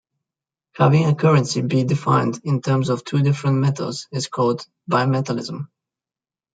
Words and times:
Having 0.77 1.05
a 1.09 1.13
currency 1.15 1.61
be 1.61 1.83
defined 1.83 2.41
in 2.43 2.59
terms 2.63 2.89
of 2.89 3.03
two 3.05 3.21
different 3.21 3.57
metals 3.57 4.07
is 4.11 4.25
called 4.27 4.65
bimetallism. 4.89 5.67